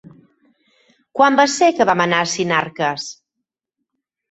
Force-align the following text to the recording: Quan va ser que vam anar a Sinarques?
Quan 1.19 1.37
va 1.41 1.45
ser 1.57 1.69
que 1.81 1.87
vam 1.91 2.03
anar 2.07 2.23
a 2.25 2.31
Sinarques? 2.33 3.09